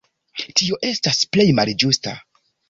Tio 0.61 0.79
estas 0.89 1.21
plej 1.37 1.47
malĝusta. 1.61 2.17